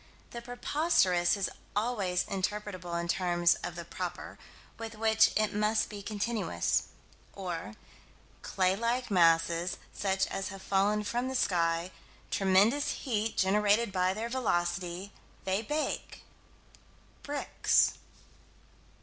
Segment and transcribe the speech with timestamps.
[0.31, 4.39] The preposterous is always interpretable in terms of the "proper,"
[4.79, 6.85] with which it must be continuous
[7.33, 7.75] or
[8.41, 11.91] clay like masses such as have fallen from the sky
[12.31, 15.11] tremendous heat generated by their velocity
[15.43, 16.23] they bake
[17.21, 17.93] bricks.